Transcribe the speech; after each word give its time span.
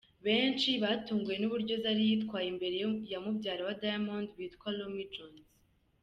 Benshi 0.25 0.69
batunguwe 0.83 1.35
n’uburyo 1.39 1.75
Zari 1.83 2.01
yitwaye 2.09 2.47
imbere 2.53 2.75
ya 3.11 3.19
Mubyara 3.23 3.61
wa 3.67 3.77
Diamond 3.81 4.27
witwa 4.37 4.69
Rommy 4.77 5.05
Jones. 5.13 5.47